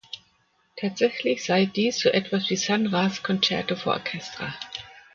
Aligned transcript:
Tatsächlich 0.77 1.43
sei 1.45 1.67
dies 1.67 1.99
so 1.99 2.09
etwas 2.09 2.49
wie 2.49 2.55
Sun 2.55 2.87
Ras 2.87 3.21
„Concerto 3.21 3.75
for 3.75 3.93
Arkestra“. 3.93 4.51